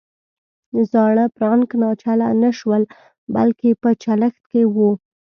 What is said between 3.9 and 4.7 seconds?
چلښت کې